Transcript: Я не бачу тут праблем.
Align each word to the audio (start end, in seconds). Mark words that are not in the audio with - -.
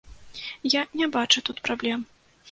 Я 0.75 0.81
не 1.01 1.07
бачу 1.15 1.43
тут 1.49 1.61
праблем. 1.67 2.07